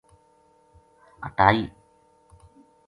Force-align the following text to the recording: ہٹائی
ہٹائی 1.25 1.59